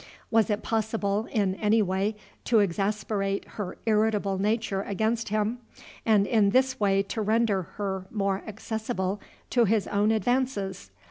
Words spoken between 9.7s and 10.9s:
own advances?